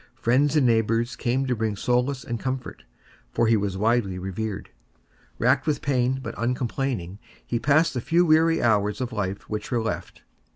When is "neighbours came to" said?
0.65-1.55